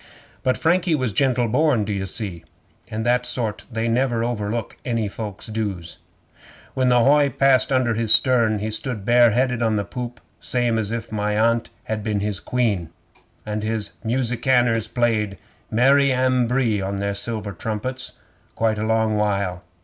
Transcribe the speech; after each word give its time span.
'But 0.41 0.57
Frankie 0.57 0.95
was 0.95 1.13
gentle 1.13 1.47
born, 1.47 1.83
d'ye 1.85 2.05
see, 2.05 2.43
and 2.89 3.05
that 3.05 3.23
sort 3.23 3.65
they 3.71 3.87
never 3.87 4.23
overlook 4.23 4.75
any 4.83 5.07
folks' 5.07 5.45
dues. 5.45 5.99
'When 6.73 6.87
the 6.89 7.03
hoy 7.03 7.29
passed 7.29 7.71
under 7.71 7.93
his 7.93 8.11
stern, 8.11 8.57
he 8.57 8.71
stood 8.71 9.05
bare 9.05 9.29
headed 9.29 9.61
on 9.61 9.75
the 9.75 9.83
poop 9.85 10.19
same 10.39 10.79
as 10.79 10.91
if 10.91 11.11
my 11.11 11.37
Aunt 11.37 11.69
had 11.83 12.01
been 12.01 12.19
his 12.19 12.39
Queen, 12.39 12.89
and 13.45 13.61
his 13.61 13.91
musicianers 14.03 14.87
played 14.87 15.37
"Mary 15.69 16.11
Ambree" 16.11 16.81
on 16.81 16.95
their 16.95 17.13
silver 17.13 17.51
trumpets 17.51 18.13
quite 18.55 18.79
a 18.79 18.87
long 18.87 19.17
while. 19.17 19.63